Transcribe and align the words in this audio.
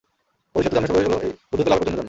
বোধিসত্ত্ব 0.53 0.75
জন্মের 0.77 0.89
সর্বশেষ 0.89 1.05
জন্ম 1.11 1.17
হল 1.21 1.29
বুদ্ধত্ব 1.51 1.69
লাভের 1.71 1.85
জন্য 1.87 1.91
জন্ম। 1.95 1.99